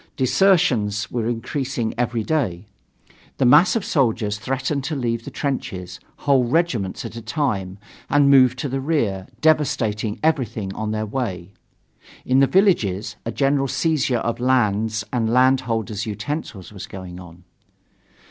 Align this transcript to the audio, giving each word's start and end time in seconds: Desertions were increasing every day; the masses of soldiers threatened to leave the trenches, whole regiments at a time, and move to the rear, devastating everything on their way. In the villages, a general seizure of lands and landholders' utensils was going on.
Desertions 0.15 1.11
were 1.11 1.29
increasing 1.29 1.93
every 1.95 2.23
day; 2.23 2.65
the 3.37 3.45
masses 3.45 3.75
of 3.75 3.85
soldiers 3.85 4.39
threatened 4.39 4.83
to 4.83 4.95
leave 4.95 5.25
the 5.25 5.29
trenches, 5.29 5.99
whole 6.25 6.43
regiments 6.43 7.05
at 7.05 7.15
a 7.15 7.21
time, 7.21 7.77
and 8.09 8.27
move 8.27 8.55
to 8.55 8.67
the 8.67 8.81
rear, 8.81 9.27
devastating 9.41 10.19
everything 10.23 10.73
on 10.73 10.89
their 10.89 11.05
way. 11.05 11.51
In 12.25 12.39
the 12.39 12.47
villages, 12.47 13.15
a 13.27 13.31
general 13.31 13.67
seizure 13.67 14.17
of 14.17 14.39
lands 14.39 15.03
and 15.13 15.31
landholders' 15.31 16.07
utensils 16.07 16.73
was 16.73 16.87
going 16.87 17.19
on. 17.19 17.43